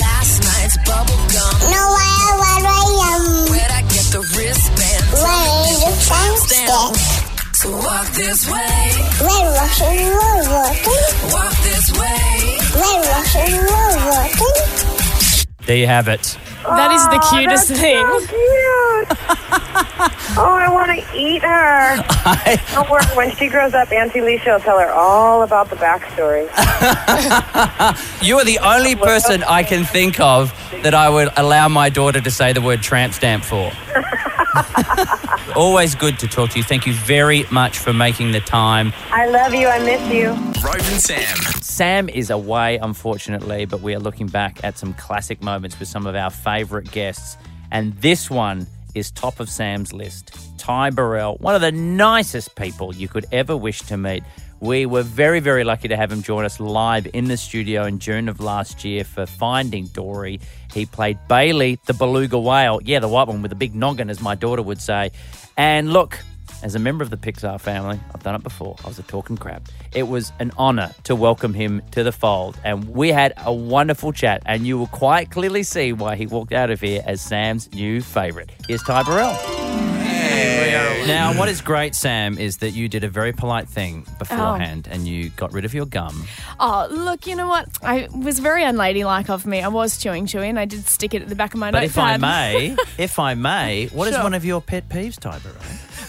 Last 0.00 0.42
night's 0.42 0.76
bubble 0.88 1.20
gum. 1.28 1.52
No 1.68 1.82
where 1.92 2.32
where 2.40 2.64
I 2.64 2.80
am. 3.12 3.50
Where'd 3.52 3.70
I 3.70 3.82
get 3.92 4.06
the 4.08 4.20
wristband? 4.20 5.04
Where 5.12 5.68
is 5.68 5.80
the 5.84 5.92
fence 6.08 6.42
Stand. 6.48 7.11
Stick? 7.62 7.72
So 7.72 7.76
walk 7.76 8.06
this 8.12 8.50
way, 8.50 8.90
Red 9.20 9.46
Russian 9.54 9.96
road 10.10 10.46
walking. 10.50 11.32
walk 11.32 11.54
this 11.62 11.92
way. 11.92 12.58
Red 12.74 13.00
Russian 13.06 13.52
road 13.58 13.98
walking. 14.06 15.66
There 15.66 15.76
you 15.76 15.86
have 15.86 16.08
it. 16.08 16.38
That 16.64 16.92
is 16.92 17.04
the 17.08 17.16
Aw, 17.16 17.30
cutest 17.30 17.68
that's 17.68 17.80
thing. 17.80 18.06
So 18.06 18.18
cute. 18.20 19.18
oh, 20.38 20.58
I 20.60 20.68
want 20.70 20.90
to 20.92 21.16
eat 21.16 21.42
her. 21.42 22.04
I... 22.24 22.62
Don't 22.72 22.88
worry. 22.88 23.04
When 23.16 23.34
she 23.34 23.48
grows 23.48 23.74
up, 23.74 23.90
Auntie 23.90 24.20
Leisha 24.20 24.52
will 24.52 24.60
tell 24.60 24.78
her 24.78 24.90
all 24.90 25.42
about 25.42 25.70
the 25.70 25.76
backstory. 25.76 26.48
You 28.22 28.38
are 28.38 28.44
the 28.44 28.60
only 28.60 28.94
person 28.94 29.42
I 29.42 29.64
can 29.64 29.84
think 29.84 30.20
of 30.20 30.52
that 30.84 30.94
I 30.94 31.08
would 31.08 31.30
allow 31.36 31.68
my 31.68 31.88
daughter 31.88 32.20
to 32.20 32.30
say 32.30 32.52
the 32.52 32.60
word 32.60 32.80
tramp 32.82 33.14
stamp 33.14 33.44
for. 33.44 33.72
Always 35.56 35.94
good 35.94 36.18
to 36.20 36.28
talk 36.28 36.50
to 36.50 36.58
you. 36.58 36.64
Thank 36.64 36.86
you 36.86 36.92
very 36.94 37.44
much 37.50 37.78
for 37.78 37.92
making 37.92 38.32
the 38.32 38.40
time. 38.40 38.92
I 39.10 39.26
love 39.26 39.54
you. 39.54 39.66
I 39.66 39.78
miss 39.78 40.12
you. 40.12 40.30
Roven 40.62 40.98
Sam. 40.98 41.36
Sam 41.62 42.08
is 42.08 42.30
away, 42.30 42.76
unfortunately, 42.78 43.64
but 43.64 43.80
we 43.80 43.94
are 43.94 43.98
looking 43.98 44.26
back 44.26 44.62
at 44.62 44.78
some 44.78 44.94
classic 44.94 45.42
moments 45.42 45.78
with 45.78 45.88
some 45.88 46.06
of 46.06 46.14
our 46.14 46.30
favourite 46.30 46.90
guests. 46.90 47.36
And 47.70 47.94
this 47.98 48.30
one 48.30 48.66
is 48.94 49.10
top 49.10 49.40
of 49.40 49.48
Sam's 49.48 49.92
list. 49.92 50.36
Ty 50.58 50.90
Burrell, 50.90 51.36
one 51.40 51.54
of 51.54 51.60
the 51.60 51.72
nicest 51.72 52.54
people 52.54 52.94
you 52.94 53.08
could 53.08 53.26
ever 53.32 53.56
wish 53.56 53.80
to 53.82 53.96
meet. 53.96 54.22
We 54.62 54.86
were 54.86 55.02
very, 55.02 55.40
very 55.40 55.64
lucky 55.64 55.88
to 55.88 55.96
have 55.96 56.12
him 56.12 56.22
join 56.22 56.44
us 56.44 56.60
live 56.60 57.08
in 57.12 57.24
the 57.24 57.36
studio 57.36 57.84
in 57.84 57.98
June 57.98 58.28
of 58.28 58.38
last 58.38 58.84
year 58.84 59.02
for 59.02 59.26
Finding 59.26 59.86
Dory. 59.86 60.38
He 60.72 60.86
played 60.86 61.18
Bailey, 61.26 61.80
the 61.86 61.94
beluga 61.94 62.38
whale. 62.38 62.78
Yeah, 62.80 63.00
the 63.00 63.08
white 63.08 63.26
one 63.26 63.42
with 63.42 63.48
the 63.48 63.56
big 63.56 63.74
noggin, 63.74 64.08
as 64.08 64.20
my 64.20 64.36
daughter 64.36 64.62
would 64.62 64.80
say. 64.80 65.10
And 65.56 65.92
look, 65.92 66.16
as 66.62 66.76
a 66.76 66.78
member 66.78 67.02
of 67.02 67.10
the 67.10 67.16
Pixar 67.16 67.60
family, 67.60 67.98
I've 68.14 68.22
done 68.22 68.36
it 68.36 68.44
before. 68.44 68.76
I 68.84 68.86
was 68.86 69.00
a 69.00 69.02
talking 69.02 69.36
crab. 69.36 69.68
It 69.92 70.04
was 70.04 70.30
an 70.38 70.52
honor 70.56 70.92
to 71.04 71.16
welcome 71.16 71.54
him 71.54 71.82
to 71.90 72.04
the 72.04 72.12
fold, 72.12 72.56
and 72.62 72.88
we 72.88 73.08
had 73.08 73.32
a 73.38 73.52
wonderful 73.52 74.12
chat. 74.12 74.44
And 74.46 74.64
you 74.64 74.78
will 74.78 74.86
quite 74.86 75.32
clearly 75.32 75.64
see 75.64 75.92
why 75.92 76.14
he 76.14 76.28
walked 76.28 76.52
out 76.52 76.70
of 76.70 76.80
here 76.80 77.02
as 77.04 77.20
Sam's 77.20 77.68
new 77.74 78.00
favorite. 78.00 78.52
Here's 78.68 78.84
Ty 78.84 79.02
Burrell. 79.02 79.91
Hey, 81.02 81.08
we 81.08 81.12
are 81.12 81.32
Now, 81.32 81.38
what 81.38 81.48
is 81.48 81.60
great, 81.60 81.94
Sam, 81.94 82.38
is 82.38 82.58
that 82.58 82.70
you 82.70 82.88
did 82.88 83.04
a 83.04 83.08
very 83.08 83.32
polite 83.32 83.68
thing 83.68 84.06
beforehand 84.18 84.88
oh. 84.90 84.94
and 84.94 85.06
you 85.08 85.30
got 85.30 85.52
rid 85.52 85.64
of 85.64 85.74
your 85.74 85.86
gum. 85.86 86.26
Oh, 86.60 86.86
look, 86.90 87.26
you 87.26 87.34
know 87.36 87.48
what? 87.48 87.68
I 87.82 88.08
was 88.14 88.38
very 88.38 88.62
unladylike 88.64 89.28
of 89.28 89.46
me. 89.46 89.60
I 89.62 89.68
was 89.68 89.98
chewing, 89.98 90.26
chewing. 90.26 90.58
I 90.58 90.64
did 90.64 90.86
stick 90.86 91.14
it 91.14 91.22
at 91.22 91.28
the 91.28 91.34
back 91.34 91.54
of 91.54 91.60
my 91.60 91.70
nose. 91.70 91.80
But 91.80 91.84
if 91.84 91.98
I 91.98 92.16
notepad. 92.16 92.22
may, 92.22 92.76
if 92.98 93.18
I 93.18 93.34
may, 93.34 93.86
what 93.86 94.08
is 94.08 94.14
Sure. 94.14 94.22
one 94.22 94.34
of 94.34 94.44
your 94.44 94.60
pet 94.60 94.88
peeves, 94.88 95.18
Ty 95.18 95.38
Burrell? 95.38 95.56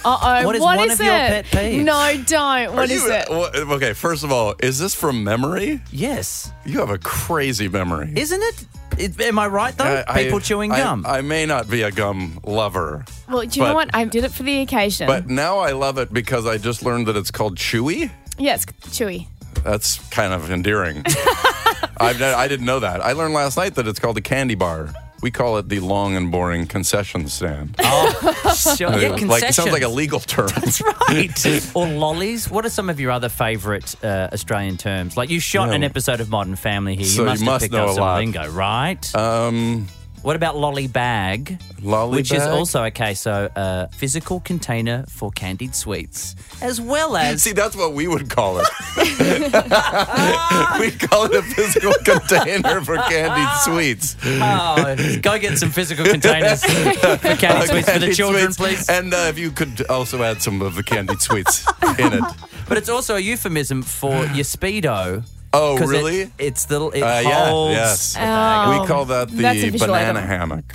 Uh 0.05 0.17
oh. 0.41 0.45
What 0.45 0.55
is 0.55 0.61
what 0.61 0.77
one 0.77 0.89
is 0.91 0.99
of 0.99 1.05
your 1.05 1.15
it? 1.15 1.45
pet 1.45 1.45
peeves? 1.45 1.83
No, 1.83 2.23
don't. 2.25 2.75
What 2.75 2.89
Are 2.89 2.93
is 2.93 3.03
you- 3.03 3.11
it? 3.11 3.27
wha- 3.29 3.75
Okay, 3.75 3.93
first 3.93 4.23
of 4.23 4.31
all, 4.31 4.53
is 4.61 4.77
this 4.79 4.93
from 4.93 5.23
memory? 5.23 5.81
Yes. 5.91 6.51
You 6.65 6.79
have 6.79 6.89
a 6.89 6.97
crazy 6.97 7.67
memory. 7.69 8.11
Isn't 8.15 8.41
it? 8.41 8.65
it 8.97 9.21
am 9.21 9.39
I 9.39 9.47
right, 9.47 9.75
though? 9.77 10.03
I- 10.07 10.23
People 10.23 10.39
I- 10.39 10.41
chewing 10.41 10.71
I- 10.71 10.77
gum. 10.77 11.05
I, 11.07 11.21
may 11.21 11.45
not 11.45 11.69
be 11.69 11.81
a 11.83 11.91
gum 11.91 12.39
lover, 12.43 13.05
Well, 13.29 13.45
do 13.45 13.59
you 13.59 13.65
know 13.65 13.69
but- 13.73 13.75
what? 13.75 13.89
I 13.95 14.03
did 14.05 14.23
it 14.25 14.31
for 14.31 14.43
the 14.43 14.59
occasion. 14.61 15.07
but 15.07 15.27
now 15.29 15.59
I 15.59 15.71
love 15.71 15.97
it 15.97 16.11
because 16.13 16.45
I 16.45 16.57
just 16.57 16.83
learned 16.83 17.07
that 17.07 17.15
it's 17.15 17.31
called 17.31 17.57
chewy. 17.57 18.11
yeah, 18.37 18.55
it's 18.55 18.65
chewy. 18.65 19.27
That's 19.63 19.99
kind 20.09 20.33
of 20.33 20.51
endearing. 20.51 21.03
I've, 21.97 22.21
I 22.21 22.47
didn't 22.49 22.65
know 22.65 22.79
that. 22.81 23.01
I 23.01 23.13
learned 23.13 23.33
last 23.33 23.55
night 23.55 23.75
that 23.75 23.87
it's 23.87 23.99
called 23.99 24.17
a 24.17 24.21
candy 24.21 24.55
bar. 24.55 24.89
We 25.23 25.31
call 25.31 25.57
it 25.57 25.69
the 25.69 25.79
long 25.79 26.17
and 26.17 26.29
boring 26.33 26.67
concession 26.67 27.29
stand. 27.29 27.77
oh, 27.79 28.75
sure. 28.77 28.93
Yeah, 28.99 29.15
like 29.25 29.43
it 29.43 29.53
sounds 29.53 29.71
like 29.71 29.81
a 29.81 29.87
legal 29.87 30.19
term. 30.19 30.47
That's 30.55 30.81
right. 30.81 31.71
or 31.75 31.87
lollies. 31.87 32.51
What 32.51 32.65
are 32.65 32.69
some 32.69 32.89
of 32.89 32.99
your 32.99 33.09
other 33.09 33.29
favourite 33.29 33.95
uh, 34.03 34.29
Australian 34.33 34.75
terms? 34.75 35.15
Like 35.15 35.29
you 35.29 35.39
shot 35.39 35.73
an 35.73 35.81
episode 35.81 36.19
of 36.19 36.29
Modern 36.29 36.57
Family 36.57 36.97
here. 36.97 37.05
So 37.05 37.21
you 37.21 37.21
you 37.21 37.29
must 37.29 37.39
have 37.39 37.45
must 37.45 37.61
picked 37.63 37.73
know 37.73 37.85
up 37.85 37.95
some 37.95 38.03
lot. 38.03 38.17
lingo, 38.17 38.49
right? 38.49 39.15
Um, 39.15 39.87
what 40.23 40.35
about 40.35 40.55
lolly 40.57 40.87
bag? 40.87 41.59
lolly 41.81 42.17
Which 42.17 42.31
is 42.31 42.43
also 42.43 42.83
okay. 42.85 43.13
So, 43.13 43.49
uh, 43.55 43.87
physical 43.87 44.39
container 44.39 45.05
for 45.09 45.31
candied 45.31 45.75
sweets, 45.75 46.35
as 46.61 46.79
well 46.79 47.15
as 47.17 47.43
See, 47.43 47.51
that's 47.51 47.75
what 47.75 47.93
we 47.93 48.07
would 48.07 48.29
call 48.29 48.59
it. 48.59 48.67
we 48.97 50.91
call 50.91 51.25
it 51.25 51.35
a 51.35 51.41
physical 51.41 51.93
container 52.05 52.81
for 52.81 52.97
candied 52.97 53.49
sweets. 53.63 54.15
oh, 54.25 54.95
go 55.21 55.37
get 55.37 55.57
some 55.57 55.71
physical 55.71 56.05
containers 56.05 56.63
for 56.63 57.35
candied 57.35 57.69
sweets 57.69 57.91
for 57.91 57.99
the 57.99 58.13
children, 58.13 58.53
sweets. 58.53 58.85
please. 58.85 58.89
And 58.89 59.13
uh, 59.13 59.27
if 59.27 59.37
you 59.37 59.51
could 59.51 59.85
also 59.87 60.23
add 60.23 60.41
some 60.41 60.61
of 60.61 60.75
the 60.75 60.83
candied 60.83 61.21
sweets 61.21 61.67
in 61.99 62.13
it. 62.13 62.23
But 62.69 62.77
it's 62.77 62.89
also 62.89 63.17
a 63.17 63.19
euphemism 63.19 63.81
for 63.81 64.25
your 64.27 64.45
speedo. 64.45 65.23
Oh, 65.53 65.77
'cause 65.77 65.91
it- 65.91 65.93
really? 65.97 66.31
it's 66.39 66.65
the 66.65 66.87
it 66.89 67.01
Uh, 67.03 67.19
yeah, 67.23 67.49
holds. 67.49 67.75
yes. 67.75 68.15
Oh, 68.19 68.81
we 68.81 68.87
call 68.87 69.05
that 69.05 69.29
the 69.29 69.77
banana 69.77 70.19
item. 70.19 70.27
hammock 70.27 70.73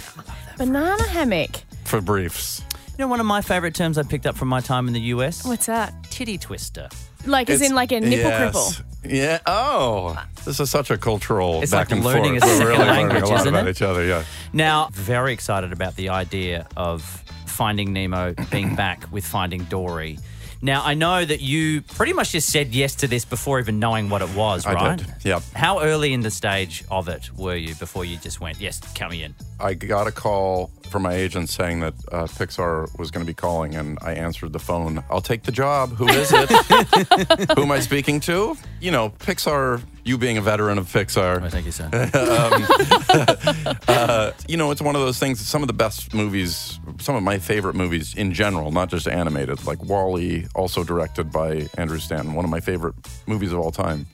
Banana 0.56 1.02
hammock. 1.08 1.50
for 1.84 2.00
briefs. 2.00 2.62
You 2.96 3.04
know, 3.04 3.08
one 3.08 3.20
of 3.20 3.26
my 3.26 3.40
favourite 3.40 3.74
terms 3.74 3.96
I 3.98 4.02
picked 4.02 4.26
up 4.26 4.36
from 4.36 4.48
my 4.48 4.60
time 4.60 4.88
in 4.88 4.92
the 4.94 5.00
US? 5.14 5.44
What's 5.44 5.66
that? 5.66 5.94
Titty 6.10 6.36
twister. 6.38 6.88
Like, 7.26 7.50
as 7.50 7.62
in 7.62 7.74
like 7.74 7.92
a 7.92 8.00
nipple 8.00 8.16
yes. 8.30 8.54
cripple. 8.54 8.82
Yeah. 9.04 9.38
Oh, 9.46 10.16
this 10.44 10.58
is 10.60 10.70
such 10.70 10.90
a 10.90 10.96
cultural 10.98 11.62
It's 11.62 11.70
back 11.70 11.90
like 11.90 11.96
and 11.96 12.04
learning 12.04 12.40
forth. 12.40 12.44
a 12.44 12.46
We're 12.46 12.52
second 12.58 12.66
really 12.68 12.78
learning 12.78 13.08
language, 13.08 13.22
a 13.22 13.26
lot 13.26 13.40
isn't 13.40 13.48
about 13.48 13.66
it? 13.66 13.70
each 13.70 13.82
other. 13.82 14.04
Yeah. 14.04 14.22
Now, 14.52 14.88
very 14.92 15.32
excited 15.32 15.72
about 15.72 15.94
the 15.96 16.08
idea 16.08 16.66
of 16.76 17.02
Finding 17.46 17.92
Nemo 17.92 18.34
being 18.50 18.74
back 18.74 19.04
with 19.12 19.24
Finding 19.24 19.64
Dory. 19.64 20.18
Now, 20.60 20.82
I 20.84 20.94
know 20.94 21.24
that 21.24 21.40
you 21.40 21.82
pretty 21.82 22.12
much 22.12 22.32
just 22.32 22.50
said 22.50 22.74
yes 22.74 22.96
to 22.96 23.06
this 23.06 23.24
before 23.24 23.60
even 23.60 23.78
knowing 23.78 24.08
what 24.10 24.22
it 24.22 24.34
was, 24.34 24.66
I 24.66 24.72
right? 24.72 24.98
did. 24.98 25.06
Yep. 25.24 25.42
How 25.54 25.80
early 25.80 26.12
in 26.12 26.20
the 26.22 26.30
stage 26.30 26.84
of 26.90 27.08
it 27.08 27.30
were 27.36 27.54
you 27.54 27.74
before 27.76 28.04
you 28.04 28.16
just 28.16 28.40
went, 28.40 28.60
yes, 28.60 28.80
come 28.94 29.12
in? 29.12 29.34
I 29.60 29.74
got 29.74 30.06
a 30.08 30.12
call 30.12 30.70
from 30.90 31.02
my 31.02 31.14
agent 31.14 31.48
saying 31.48 31.80
that 31.80 31.94
uh, 32.10 32.24
Pixar 32.24 32.96
was 32.98 33.10
going 33.10 33.24
to 33.24 33.30
be 33.30 33.34
calling, 33.34 33.76
and 33.76 33.98
I 34.02 34.14
answered 34.14 34.52
the 34.52 34.58
phone. 34.58 35.02
I'll 35.10 35.20
take 35.20 35.42
the 35.44 35.52
job. 35.52 35.90
Who 35.90 36.08
is 36.08 36.30
it? 36.32 36.48
Who 37.56 37.62
am 37.62 37.70
I 37.70 37.80
speaking 37.80 38.18
to? 38.20 38.56
You 38.80 38.90
know, 38.90 39.10
Pixar. 39.10 39.82
You 40.08 40.16
being 40.16 40.38
a 40.38 40.40
veteran 40.40 40.78
of 40.78 40.86
Pixar, 40.86 41.42
Oh, 41.44 41.50
thank 41.50 41.66
you, 41.66 41.70
sir. 41.70 41.90
uh, 43.88 44.32
you 44.48 44.56
know, 44.56 44.70
it's 44.70 44.80
one 44.80 44.96
of 44.96 45.02
those 45.02 45.18
things. 45.18 45.38
Some 45.46 45.62
of 45.62 45.66
the 45.66 45.74
best 45.74 46.14
movies, 46.14 46.80
some 46.98 47.14
of 47.14 47.22
my 47.22 47.38
favorite 47.38 47.74
movies 47.74 48.14
in 48.14 48.32
general, 48.32 48.70
not 48.70 48.88
just 48.88 49.06
animated, 49.06 49.66
like 49.66 49.84
WALL-E, 49.84 50.46
also 50.54 50.82
directed 50.82 51.30
by 51.30 51.68
Andrew 51.76 51.98
Stanton, 51.98 52.32
one 52.32 52.46
of 52.46 52.50
my 52.50 52.60
favorite 52.60 52.94
movies 53.26 53.52
of 53.52 53.58
all 53.58 53.70
time. 53.70 54.06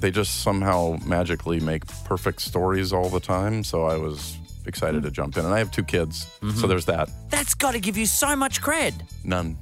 They 0.00 0.10
just 0.10 0.42
somehow 0.42 0.98
magically 1.06 1.60
make 1.60 1.86
perfect 2.04 2.40
stories 2.40 2.92
all 2.92 3.08
the 3.08 3.20
time. 3.20 3.62
So 3.62 3.84
I 3.84 3.96
was 3.98 4.36
excited 4.66 5.04
to 5.04 5.12
jump 5.12 5.36
in, 5.36 5.44
and 5.44 5.54
I 5.54 5.58
have 5.58 5.70
two 5.70 5.84
kids, 5.84 6.26
so 6.56 6.66
there's 6.66 6.86
that. 6.86 7.08
That's 7.30 7.54
got 7.54 7.74
to 7.74 7.78
give 7.78 7.96
you 7.96 8.06
so 8.06 8.34
much 8.34 8.60
cred. 8.60 8.94
None. 9.22 9.56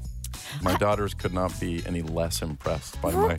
My 0.63 0.77
daughters 0.77 1.15
could 1.15 1.35
not 1.35 1.59
be 1.61 1.83
any 1.87 2.03
less 2.03 2.43
impressed 2.43 3.01
by 3.03 3.13
my. 3.13 3.37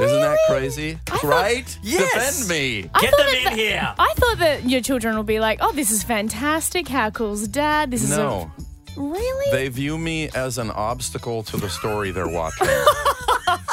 Isn't 0.00 0.20
that 0.20 0.38
crazy? 0.48 0.98
right? 1.24 1.78
Yes. 1.82 2.38
Defend 2.38 2.48
me. 2.50 2.90
I 2.94 3.00
Get 3.00 3.10
thought 3.10 3.18
them 3.18 3.44
that- 3.44 3.52
in 3.52 3.58
here. 3.58 3.94
I 3.98 4.12
thought 4.16 4.38
that 4.38 4.68
your 4.68 4.80
children 4.80 5.16
will 5.16 5.22
be 5.24 5.40
like, 5.40 5.58
oh, 5.60 5.72
this 5.72 5.90
is 5.90 6.02
fantastic. 6.02 6.86
How 6.88 7.10
cool's 7.10 7.48
dad? 7.48 7.90
This 7.90 8.02
is 8.02 8.10
No. 8.16 8.50
a. 8.58 8.62
Really? 9.00 9.50
They 9.52 9.68
view 9.68 9.96
me 9.96 10.28
as 10.34 10.58
an 10.58 10.70
obstacle 10.72 11.42
to 11.44 11.56
the 11.56 11.70
story 11.70 12.10
they're 12.10 12.26
watching. 12.28 12.66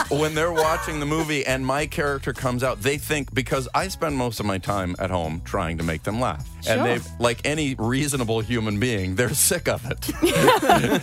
when 0.10 0.36
they're 0.36 0.52
watching 0.52 1.00
the 1.00 1.06
movie 1.06 1.46
and 1.46 1.66
my 1.66 1.86
character 1.88 2.34
comes 2.34 2.64
out, 2.64 2.82
they 2.82 2.98
think 2.98 3.34
because 3.34 3.68
I 3.74 3.88
spend 3.88 4.16
most 4.16 4.40
of 4.40 4.46
my 4.46 4.58
time 4.58 4.96
at 5.00 5.10
home 5.10 5.42
trying 5.46 5.78
to 5.78 5.84
make 5.84 6.04
them 6.04 6.20
laugh. 6.20 6.48
And 6.68 6.80
Sure. 6.82 6.84
they 7.00 7.00
like 7.20 7.40
any 7.46 7.76
reasonable 7.78 8.40
human 8.42 8.80
being, 8.80 9.16
they're 9.16 9.34
sick 9.34 9.68
of 9.68 9.86
it. 9.86 10.10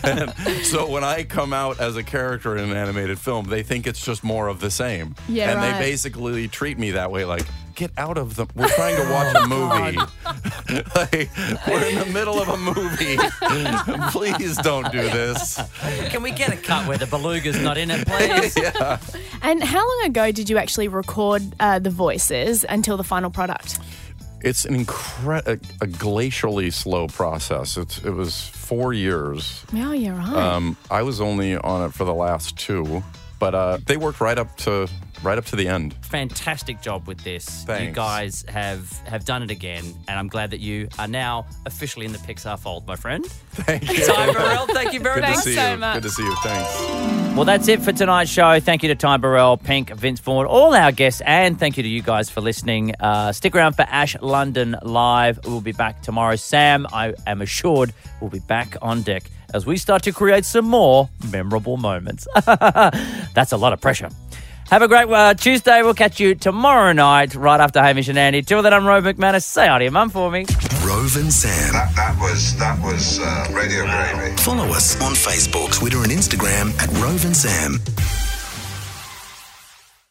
And 0.03 0.33
so 0.65 0.89
when 0.89 1.03
I 1.03 1.23
come 1.23 1.53
out 1.53 1.79
as 1.79 1.95
a 1.95 2.03
character 2.03 2.57
in 2.57 2.69
an 2.69 2.75
animated 2.75 3.19
film, 3.19 3.45
they 3.47 3.63
think 3.63 3.87
it's 3.87 4.03
just 4.03 4.23
more 4.23 4.47
of 4.47 4.59
the 4.59 4.71
same. 4.71 5.15
Yeah, 5.27 5.51
and 5.51 5.59
right. 5.59 5.73
they 5.79 5.79
basically 5.91 6.47
treat 6.47 6.77
me 6.77 6.91
that 6.91 7.11
way 7.11 7.25
like 7.25 7.45
Get 7.75 7.91
out 7.97 8.17
of 8.17 8.35
the. 8.35 8.45
We're 8.55 8.67
trying 8.69 8.95
to 8.97 9.11
watch 9.11 9.35
a 9.35 9.47
movie. 9.47 9.97
like, 10.95 11.29
we're 11.67 11.85
in 11.89 11.95
the 11.99 12.09
middle 12.13 12.39
of 12.41 12.49
a 12.49 12.57
movie. 12.57 13.17
Please 14.11 14.57
don't 14.57 14.91
do 14.91 15.01
this. 15.01 15.59
Can 16.09 16.21
we 16.21 16.31
get 16.31 16.53
a 16.53 16.57
cut 16.57 16.87
where 16.87 16.97
the 16.97 17.07
beluga's 17.07 17.59
not 17.61 17.77
in 17.77 17.89
it, 17.91 18.05
please? 18.07 18.55
yeah. 18.57 18.99
And 19.41 19.63
how 19.63 19.79
long 19.79 20.01
ago 20.05 20.31
did 20.31 20.49
you 20.49 20.57
actually 20.57 20.87
record 20.87 21.41
uh, 21.59 21.79
the 21.79 21.89
voices 21.89 22.63
until 22.67 22.97
the 22.97 23.03
final 23.03 23.29
product? 23.29 23.79
It's 24.41 24.65
an 24.65 24.83
incre- 24.85 25.45
a, 25.47 25.53
a 25.53 25.87
glacially 25.87 26.71
slow 26.71 27.07
process. 27.07 27.77
It's, 27.77 27.99
it 28.03 28.11
was 28.11 28.47
four 28.49 28.93
years. 28.93 29.65
Oh, 29.73 29.93
you're 29.93 30.13
right. 30.15 30.35
Um, 30.35 30.75
I 30.91 31.01
was 31.01 31.21
only 31.21 31.55
on 31.55 31.85
it 31.87 31.93
for 31.93 32.03
the 32.03 32.13
last 32.13 32.57
two, 32.57 33.03
but 33.39 33.55
uh, 33.55 33.77
they 33.85 33.95
worked 33.97 34.19
right 34.21 34.37
up 34.37 34.55
to 34.57 34.87
right 35.23 35.37
up 35.37 35.45
to 35.45 35.55
the 35.55 35.67
end. 35.67 35.93
Fantastic 36.05 36.81
job 36.81 37.07
with 37.07 37.23
this. 37.23 37.65
You 37.67 37.91
guys 37.91 38.45
have 38.49 38.91
have 39.07 39.25
done 39.25 39.41
it 39.43 39.51
again, 39.51 39.83
and 40.07 40.19
I'm 40.19 40.27
glad 40.27 40.51
that 40.51 40.59
you 40.59 40.87
are 40.99 41.07
now 41.07 41.45
officially 41.65 42.05
in 42.05 42.11
the 42.11 42.17
Pixar 42.19 42.59
fold, 42.59 42.85
my 42.85 42.95
friend. 42.95 43.25
Thank 43.25 43.89
you. 43.91 44.05
Ty 44.05 44.33
Burrell, 44.33 44.67
thank 44.67 44.93
you 44.93 44.99
very 44.99 45.21
Good 45.21 45.29
much. 45.29 45.35
to 45.35 45.41
see 45.41 45.51
you. 45.51 45.77
Good 45.77 46.03
to 46.03 46.09
see 46.09 46.23
you. 46.23 46.35
Thanks. 46.43 47.23
Well, 47.35 47.45
that's 47.45 47.67
it 47.67 47.81
for 47.81 47.91
tonight's 47.91 48.29
show. 48.29 48.59
Thank 48.59 48.83
you 48.83 48.89
to 48.89 48.95
Ty 48.95 49.17
Burrell, 49.17 49.57
Pink, 49.57 49.89
Vince 49.89 50.19
Vaughn, 50.19 50.45
all 50.45 50.73
our 50.75 50.91
guests, 50.91 51.21
and 51.25 51.57
thank 51.57 51.77
you 51.77 51.83
to 51.83 51.89
you 51.89 52.03
guys 52.03 52.29
for 52.29 52.41
listening. 52.41 52.93
Uh, 52.99 53.31
stick 53.31 53.55
around 53.55 53.73
for 53.73 53.83
Ash 53.83 54.15
London 54.21 54.75
Live. 54.83 55.39
We'll 55.45 55.61
be 55.61 55.71
back 55.71 56.03
tomorrow. 56.03 56.35
Sam, 56.35 56.85
I 56.93 57.15
am 57.25 57.41
assured, 57.41 57.91
will 58.21 58.29
be 58.29 58.39
back 58.39 58.75
on 58.83 59.01
deck 59.01 59.23
as 59.53 59.65
we 59.65 59.77
start 59.77 60.03
to 60.03 60.11
create 60.11 60.45
some 60.45 60.65
more 60.65 61.09
memorable 61.31 61.77
moments. 61.77 62.27
that's 62.45 63.51
a 63.51 63.57
lot 63.57 63.73
of 63.73 63.81
pressure. 63.81 64.09
Have 64.69 64.81
a 64.81 64.87
great 64.87 65.07
uh, 65.09 65.33
Tuesday. 65.35 65.81
We'll 65.83 65.93
catch 65.93 66.19
you 66.19 66.33
tomorrow 66.33 66.93
night, 66.93 67.35
right 67.35 67.59
after 67.59 67.81
Hamish 67.81 68.07
and 68.07 68.17
Andy. 68.17 68.41
Till 68.41 68.61
then, 68.63 68.73
I'm 68.73 68.85
Rove 68.85 69.03
McManus. 69.03 69.43
Say 69.43 69.67
hi 69.67 69.77
to 69.77 69.83
your 69.83 69.91
mum 69.91 70.09
for 70.09 70.31
me. 70.31 70.45
Rove 70.83 71.15
and 71.15 71.31
Sam. 71.31 71.73
That, 71.73 71.93
that 71.95 72.17
was 72.19 72.57
that 72.57 72.81
was 72.81 73.19
uh, 73.19 73.47
radio 73.51 73.83
gravy. 73.85 74.35
Follow 74.37 74.65
us 74.69 74.99
on 75.01 75.13
Facebook, 75.13 75.73
Twitter, 75.73 75.97
and 76.01 76.11
Instagram 76.11 76.73
at 76.81 76.89
Rove 77.01 77.23
and 77.25 77.35
Sam. 77.37 77.79